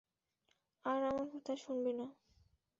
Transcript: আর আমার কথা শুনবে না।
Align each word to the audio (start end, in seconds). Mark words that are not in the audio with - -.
আর 0.85 0.99
আমার 1.03 1.27
কথা 1.33 1.53
শুনবে 1.55 1.91
না। 1.93 2.07